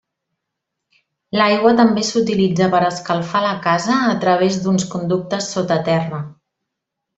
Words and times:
L'aigua 1.39 1.73
també 1.79 2.05
s'utilitza 2.07 2.71
per 2.77 2.81
escalfar 2.87 3.43
la 3.45 3.53
casa 3.67 3.99
a 4.15 4.19
través 4.25 4.59
d'uns 4.65 4.89
conductes 4.97 5.55
sota 5.59 5.81
terra. 5.93 6.27